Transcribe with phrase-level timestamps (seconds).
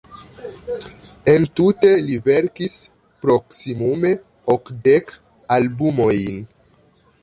[1.33, 2.79] Entute li verkis
[3.27, 4.15] proksimume
[4.59, 5.17] okdek
[5.61, 6.47] albumojn.